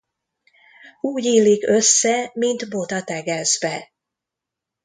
Úgy 1.01 1.25
illik 1.25 1.67
össze, 1.67 2.31
mint 2.33 2.69
bot 2.69 2.91
a 2.91 3.03
tegezbe. 3.03 3.91